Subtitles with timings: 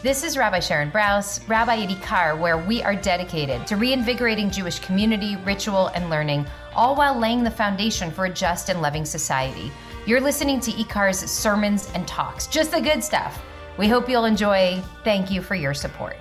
[0.00, 4.78] This is Rabbi Sharon Brous, Rabbi at IKAR, where we are dedicated to reinvigorating Jewish
[4.78, 9.72] community, ritual, and learning, all while laying the foundation for a just and loving society.
[10.06, 13.42] You're listening to IKAR's sermons and talks, just the good stuff.
[13.76, 14.80] We hope you'll enjoy.
[15.02, 16.16] Thank you for your support.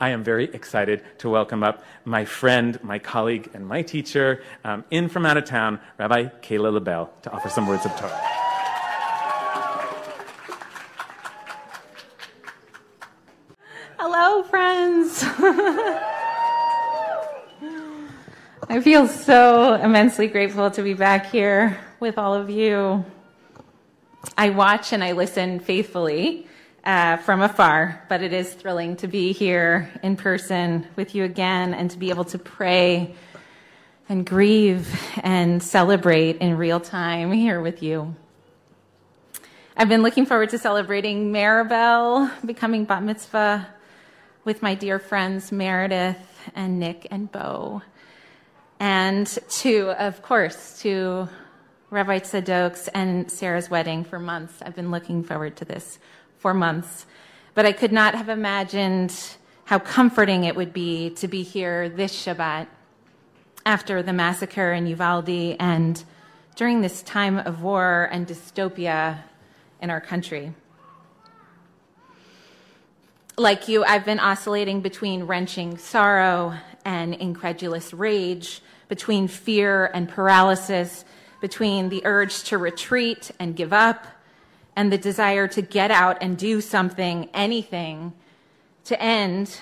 [0.00, 4.84] I am very excited to welcome up my friend, my colleague, and my teacher, um,
[4.92, 8.20] in from out of town, Rabbi Keilah Lebell, to offer some words of Torah.
[13.98, 15.24] Hello, friends.
[18.70, 23.04] I feel so immensely grateful to be back here with all of you.
[24.36, 26.46] I watch and I listen faithfully
[26.88, 31.74] uh, from afar, but it is thrilling to be here in person with you again
[31.74, 33.14] and to be able to pray
[34.08, 34.88] and grieve
[35.22, 38.16] and celebrate in real time here with you.
[39.76, 43.68] I've been looking forward to celebrating Maribel becoming bat mitzvah
[44.46, 46.16] with my dear friends Meredith
[46.54, 47.82] and Nick and Bo.
[48.80, 51.28] And to, of course, to
[51.90, 54.62] Rabbi Tzadok's and Sarah's wedding for months.
[54.62, 55.98] I've been looking forward to this
[56.38, 57.06] for months.
[57.54, 59.14] But I could not have imagined
[59.64, 62.68] how comforting it would be to be here this Shabbat
[63.66, 66.02] after the massacre in Uvalde and
[66.56, 69.18] during this time of war and dystopia
[69.82, 70.54] in our country.
[73.36, 76.54] Like you, I've been oscillating between wrenching sorrow
[76.84, 81.04] and incredulous rage, between fear and paralysis,
[81.40, 84.06] between the urge to retreat and give up
[84.78, 88.12] and the desire to get out and do something, anything,
[88.84, 89.58] to end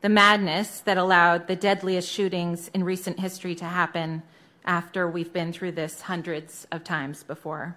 [0.00, 4.22] the madness that allowed the deadliest shootings in recent history to happen
[4.64, 7.76] after we've been through this hundreds of times before.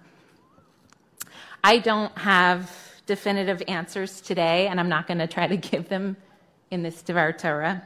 [1.62, 2.74] I don't have
[3.04, 6.16] definitive answers today, and I'm not going to try to give them
[6.70, 7.82] in this Devar Torah.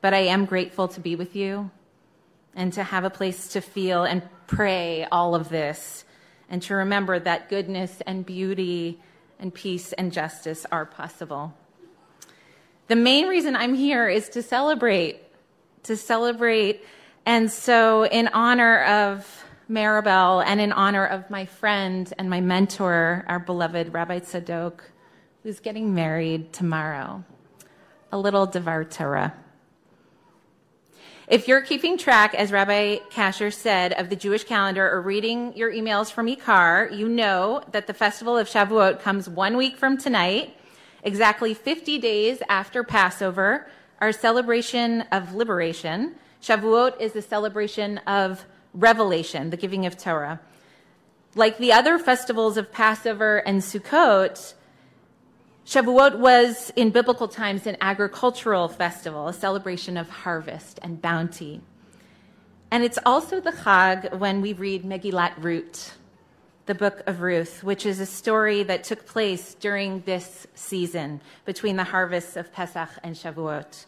[0.00, 1.70] But I am grateful to be with you
[2.54, 6.06] and to have a place to feel and pray all of this
[6.48, 9.00] and to remember that goodness and beauty
[9.38, 11.54] and peace and justice are possible.
[12.88, 15.20] The main reason I'm here is to celebrate,
[15.84, 16.84] to celebrate.
[17.26, 23.24] And so, in honor of Maribel and in honor of my friend and my mentor,
[23.28, 24.80] our beloved Rabbi Tzadok,
[25.42, 27.22] who's getting married tomorrow,
[28.10, 29.34] a little Devar Torah.
[31.30, 35.70] If you're keeping track, as Rabbi Kasher said, of the Jewish calendar or reading your
[35.70, 40.56] emails from IKAR, you know that the festival of Shavuot comes one week from tonight,
[41.02, 43.68] exactly 50 days after Passover,
[44.00, 46.14] our celebration of liberation.
[46.40, 50.40] Shavuot is the celebration of revelation, the giving of Torah.
[51.34, 54.54] Like the other festivals of Passover and Sukkot,
[55.68, 61.60] Shavuot was, in biblical times, an agricultural festival, a celebration of harvest and bounty.
[62.70, 65.98] And it's also the Chag when we read Megillat Ruth,
[66.64, 71.76] the book of Ruth, which is a story that took place during this season between
[71.76, 73.84] the harvests of Pesach and Shavuot.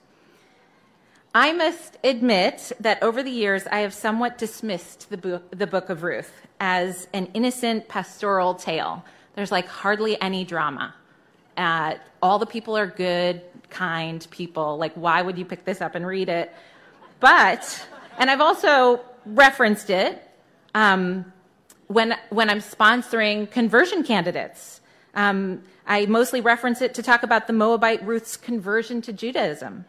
[1.35, 5.89] I must admit that over the years I have somewhat dismissed the book, the book
[5.89, 9.03] of Ruth as an innocent pastoral tale.
[9.35, 10.95] There's like hardly any drama
[11.60, 14.78] at all the people are good, kind people.
[14.78, 16.53] Like, why would you pick this up and read it?
[17.21, 17.87] But,
[18.19, 20.26] and I've also referenced it
[20.75, 21.31] um,
[21.87, 24.81] when, when I'm sponsoring conversion candidates.
[25.15, 29.84] Um, I mostly reference it to talk about the Moabite Ruth's conversion to Judaism.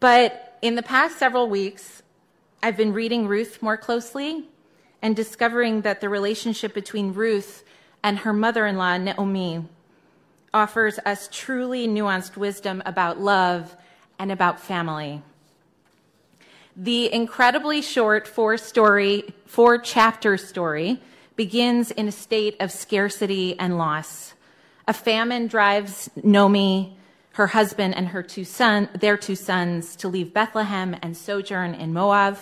[0.00, 2.02] But in the past several weeks,
[2.62, 4.48] I've been reading Ruth more closely
[5.02, 7.62] and discovering that the relationship between Ruth
[8.02, 9.64] and her mother in law, Naomi,
[10.52, 13.76] offers us truly nuanced wisdom about love
[14.18, 15.22] and about family.
[16.76, 21.00] The incredibly short four story, four chapter story
[21.34, 24.34] begins in a state of scarcity and loss.
[24.86, 26.94] A famine drives Nomi,
[27.32, 31.92] her husband, and her two son, their two sons to leave Bethlehem and sojourn in
[31.92, 32.38] Moab.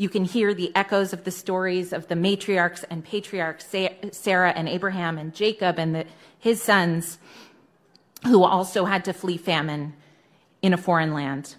[0.00, 3.66] You can hear the echoes of the stories of the matriarchs and patriarchs,
[4.12, 6.06] Sarah and Abraham and Jacob and the,
[6.38, 7.18] his sons,
[8.24, 9.94] who also had to flee famine
[10.62, 11.56] in a foreign land.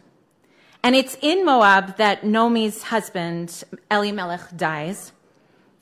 [0.81, 5.11] And it's in Moab that Nomi's husband, Elimelech, dies.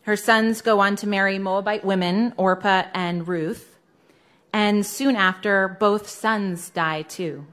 [0.02, 3.78] Her sons go on to marry Moabite women, Orpah and Ruth.
[4.52, 7.46] And soon after, both sons die too.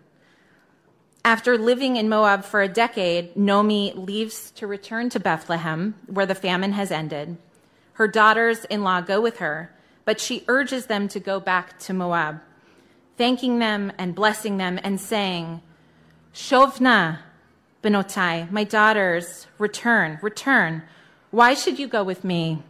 [1.26, 6.34] After living in Moab for a decade, Naomi leaves to return to Bethlehem, where the
[6.34, 7.38] famine has ended.
[7.94, 9.74] Her daughters in law go with her,
[10.04, 12.42] but she urges them to go back to Moab,
[13.16, 15.62] thanking them and blessing them and saying,
[16.34, 17.20] Shovna,
[17.82, 20.82] Benotai, my daughters, return, return.
[21.30, 22.62] Why should you go with me?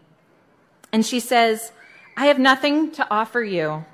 [0.93, 1.73] And she says,
[2.17, 3.85] I have nothing to offer you.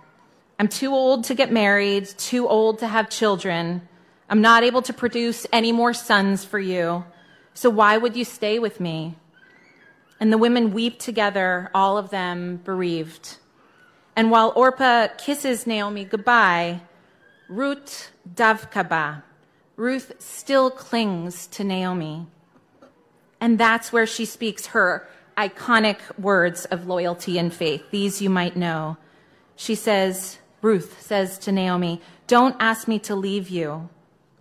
[0.58, 3.88] I'm too old to get married, too old to have children.
[4.30, 7.04] I'm not able to produce any more sons for you.
[7.52, 9.16] So why would you stay with me?
[10.20, 13.38] And the women weep together, all of them bereaved.
[14.14, 16.80] And while Orpah kisses Naomi goodbye,
[17.48, 19.24] Ruth davkaba,
[19.74, 22.28] Ruth still clings to Naomi.
[23.40, 27.82] And that's where she speaks her iconic words of loyalty and faith.
[27.90, 28.96] These you might know.
[29.56, 33.88] She says, Ruth says to Naomi, Don't ask me to leave you,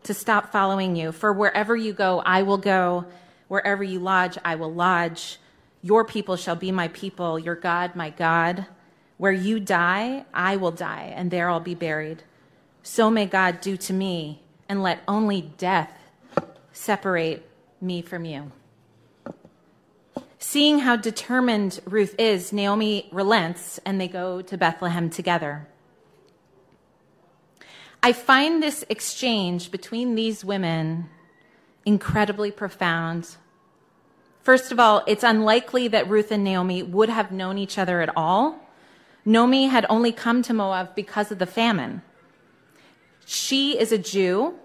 [0.04, 3.06] to stop following you, for wherever you go, I will go.
[3.48, 5.38] Wherever you lodge, I will lodge.
[5.82, 8.66] Your people shall be my people, your God, my God.
[9.18, 12.24] Where you die, I will die, and there I'll be buried.
[12.84, 15.92] So may God do to me, and let only death
[16.72, 17.46] separate
[17.82, 18.52] me from you.
[20.38, 25.68] Seeing how determined Ruth is, Naomi relents and they go to Bethlehem together.
[28.02, 31.10] I find this exchange between these women
[31.86, 33.36] incredibly profound.
[34.42, 38.16] First of all, it's unlikely that Ruth and Naomi would have known each other at
[38.16, 38.60] all.
[39.26, 42.02] Naomi had only come to Moab because of the famine.
[43.26, 44.56] She is a Jew,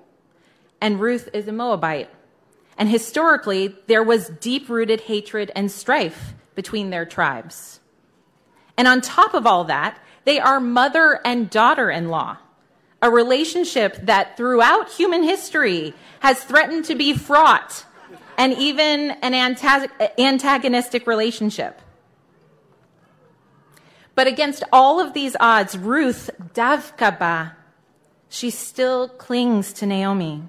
[0.80, 2.10] and Ruth is a Moabite.
[2.78, 7.80] And historically, there was deep rooted hatred and strife between their tribes.
[8.76, 12.38] And on top of all that, they are mother and daughter in law,
[13.04, 17.84] a relationship that throughout human history has threatened to be fraught
[18.38, 19.34] and even an
[20.18, 21.82] antagonistic relationship.
[24.14, 27.52] But against all of these odds, Ruth, Davkaba,
[28.30, 30.48] she still clings to Naomi.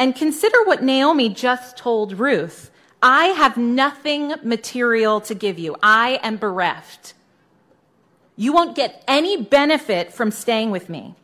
[0.00, 6.18] And consider what Naomi just told Ruth I have nothing material to give you, I
[6.24, 7.14] am bereft.
[8.42, 11.14] You won't get any benefit from staying with me.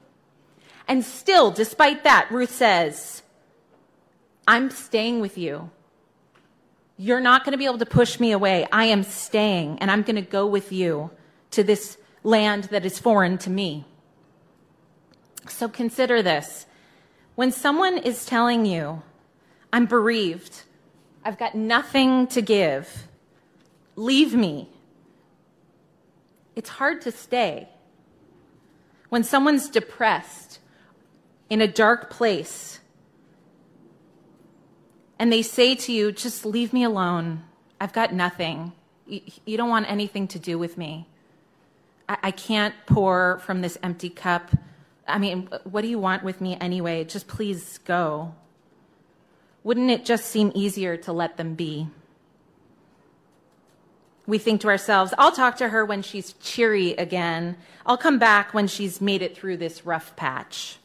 [0.86, 3.24] And still, despite that, Ruth says,
[4.46, 5.68] I'm staying with you.
[6.96, 8.68] You're not going to be able to push me away.
[8.70, 11.10] I am staying, and I'm going to go with you
[11.50, 13.84] to this land that is foreign to me.
[15.48, 16.66] So consider this.
[17.34, 19.02] When someone is telling you,
[19.72, 20.62] I'm bereaved,
[21.24, 23.08] I've got nothing to give,
[23.96, 24.68] leave me,
[26.58, 27.68] it's hard to stay.
[29.10, 30.58] When someone's depressed,
[31.48, 32.80] in a dark place,
[35.20, 37.44] and they say to you, just leave me alone,
[37.80, 38.72] I've got nothing.
[39.06, 41.06] You, don't want anything to do with me.
[42.08, 44.50] I can't pour from this empty cup.
[45.06, 47.04] I mean, what do you want with me anyway?
[47.04, 48.34] Just please go.
[49.62, 51.86] Wouldn't it just seem easier to let them be?
[54.28, 57.56] We think to ourselves, I'll talk to her when she's cheery again.
[57.86, 60.76] I'll come back when she's made it through this rough patch.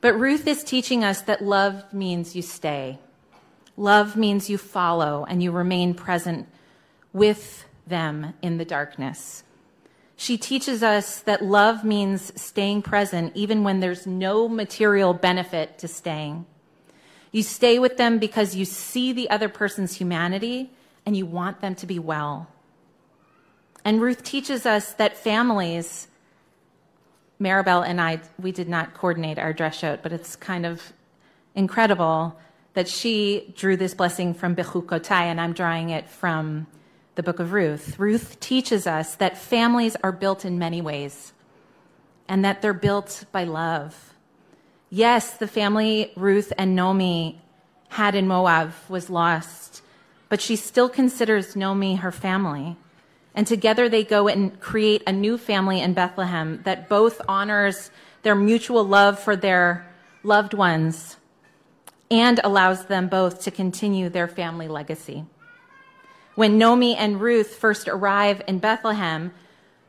[0.00, 2.98] But Ruth is teaching us that love means you stay.
[3.76, 6.48] Love means you follow and you remain present
[7.12, 9.44] with them in the darkness.
[10.16, 15.86] She teaches us that love means staying present even when there's no material benefit to
[15.86, 16.46] staying.
[17.30, 20.70] You stay with them because you see the other person's humanity
[21.04, 22.48] and you want them to be well.
[23.84, 26.08] And Ruth teaches us that families,
[27.40, 30.92] Maribel and I, we did not coordinate our drashot, but it's kind of
[31.54, 32.38] incredible
[32.74, 36.66] that she drew this blessing from Bechukotai, and I'm drawing it from
[37.14, 37.98] the book of Ruth.
[37.98, 41.32] Ruth teaches us that families are built in many ways
[42.28, 44.14] and that they're built by love.
[44.88, 47.42] Yes, the family Ruth and Naomi
[47.88, 49.81] had in Moab was lost,
[50.32, 52.74] but she still considers Naomi her family.
[53.34, 57.90] And together they go and create a new family in Bethlehem that both honors
[58.22, 59.86] their mutual love for their
[60.22, 61.18] loved ones
[62.10, 65.26] and allows them both to continue their family legacy.
[66.34, 69.34] When Naomi and Ruth first arrive in Bethlehem,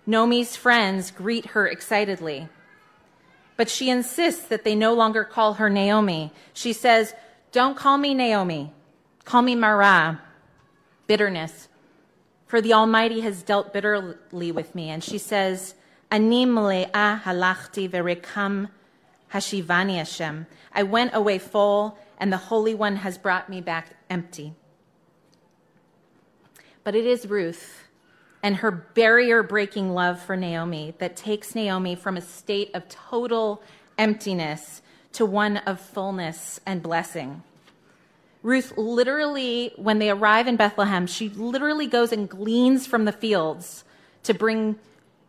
[0.06, 2.50] Naomi's friends greet her excitedly.
[3.56, 6.34] But she insists that they no longer call her Naomi.
[6.54, 7.14] She says,
[7.54, 8.74] Don't call me Naomi.
[9.24, 10.20] Call me Mara,
[11.08, 11.68] bitterness.
[12.48, 14.90] For the Almighty has dealt bitterly with me.
[14.90, 15.76] And she says,
[16.12, 18.70] Ani halachti verekam
[19.32, 20.46] Hashivani.
[20.74, 24.54] I went away full, and the Holy One has brought me back empty.
[26.84, 27.88] But it is Ruth
[28.44, 33.64] and her barrier breaking love for Naomi that takes Naomi from a state of total
[33.98, 34.82] emptiness
[35.14, 37.42] to one of fullness and blessing.
[38.44, 43.86] Ruth literally, when they arrive in Bethlehem, she literally goes and gleans from the fields
[44.24, 44.78] to bring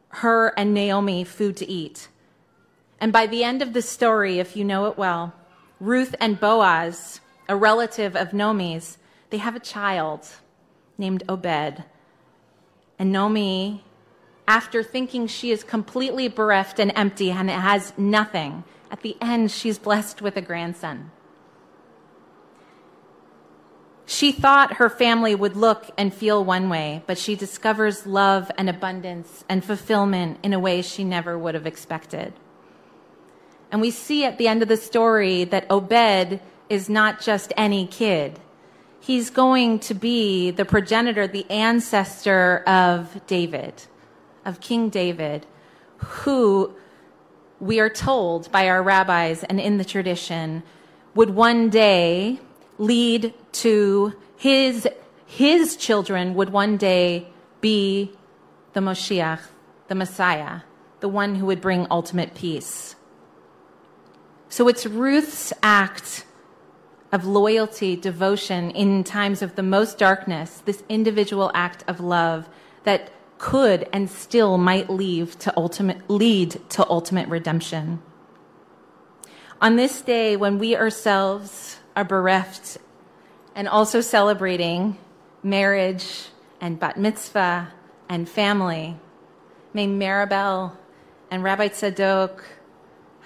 [0.08, 2.08] her and Naomi food to eat.
[3.00, 5.32] And by the end of the story, if you know it well,
[5.78, 8.98] Ruth and Boaz, a relative of Naomi's,
[9.30, 10.28] they have a child
[10.98, 11.84] named Obed.
[12.98, 13.84] And Naomi,
[14.48, 19.78] after thinking she is completely bereft and empty and has nothing, at the end she's
[19.78, 21.10] blessed with a grandson.
[24.14, 28.70] She thought her family would look and feel one way, but she discovers love and
[28.70, 32.32] abundance and fulfillment in a way she never would have expected.
[33.72, 37.88] And we see at the end of the story that Obed is not just any
[37.88, 38.38] kid.
[39.00, 43.82] He's going to be the progenitor, the ancestor of David,
[44.44, 45.44] of King David,
[45.96, 46.72] who
[47.58, 50.62] we are told by our rabbis and in the tradition
[51.16, 52.38] would one day
[52.78, 54.88] lead to his,
[55.26, 57.28] his children would one day
[57.60, 58.12] be
[58.72, 59.40] the Moshiach,
[59.88, 60.60] the Messiah,
[61.00, 62.96] the one who would bring ultimate peace.
[64.48, 66.26] So it's Ruth's act
[67.10, 72.48] of loyalty, devotion in times of the most darkness, this individual act of love
[72.82, 78.02] that could and still might lead to ultimate, lead to ultimate redemption.
[79.60, 82.78] On this day, when we ourselves are bereft
[83.54, 84.98] and also celebrating
[85.42, 86.28] marriage
[86.60, 87.72] and bat mitzvah
[88.08, 88.96] and family.
[89.72, 90.72] May Maribel
[91.30, 92.42] and Rabbi Tzadok,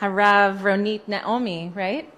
[0.00, 2.12] Harav Ronit Naomi, right?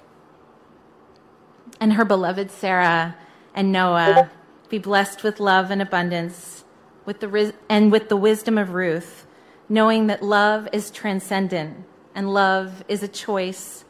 [1.80, 3.16] And her beloved Sarah
[3.54, 4.30] and Noah
[4.68, 6.64] be blessed with love and abundance
[7.04, 9.26] with the, and with the wisdom of Ruth,
[9.68, 13.84] knowing that love is transcendent and love is a choice,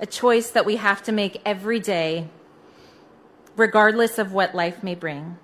[0.00, 2.28] a choice that we have to make every day
[3.56, 5.38] regardless of what life may bring.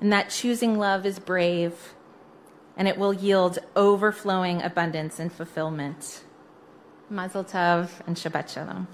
[0.00, 1.94] And that choosing love is brave
[2.76, 6.24] and it will yield overflowing abundance and fulfillment.
[7.08, 8.88] Mazel Tov and Shabbat Shalom.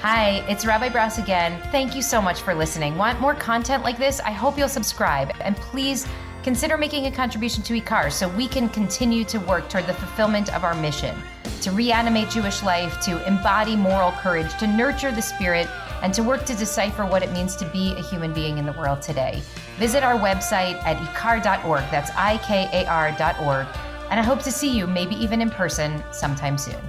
[0.00, 1.60] Hi, it's Rabbi Brous again.
[1.70, 2.96] Thank you so much for listening.
[2.96, 4.20] Want more content like this?
[4.20, 5.32] I hope you'll subscribe.
[5.40, 6.06] And please
[6.42, 10.54] consider making a contribution to IKAR so we can continue to work toward the fulfillment
[10.54, 11.16] of our mission
[11.60, 15.68] to reanimate Jewish life, to embody moral courage, to nurture the spirit,
[16.02, 18.72] and to work to decipher what it means to be a human being in the
[18.72, 19.42] world today.
[19.78, 21.84] Visit our website at ikar.org.
[21.90, 23.66] That's I K A R.org.
[24.10, 26.80] And I hope to see you, maybe even in person, sometime soon.